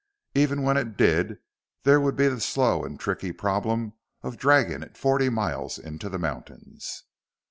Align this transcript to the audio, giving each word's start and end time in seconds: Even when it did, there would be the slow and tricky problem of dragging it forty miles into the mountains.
Even 0.33 0.63
when 0.63 0.77
it 0.77 0.97
did, 0.97 1.37
there 1.83 2.01
would 2.01 2.15
be 2.15 2.27
the 2.27 2.41
slow 2.41 2.83
and 2.83 2.99
tricky 2.99 3.31
problem 3.31 3.93
of 4.23 4.35
dragging 4.35 4.81
it 4.81 4.97
forty 4.97 5.29
miles 5.29 5.77
into 5.77 6.09
the 6.09 6.17
mountains. 6.17 7.03